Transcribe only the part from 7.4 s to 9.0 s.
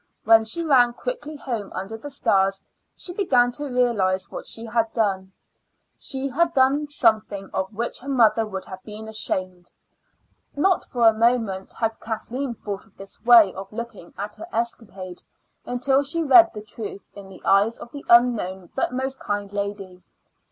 of which her mother would have